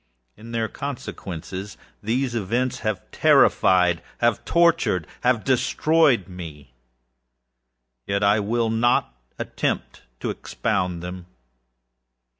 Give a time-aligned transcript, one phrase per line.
[0.35, 3.85] In their consequences, these events have terrifiedâhave
[4.19, 6.73] torturedâhave destroyed me.
[8.07, 11.27] Yet I will not attempt to expound them.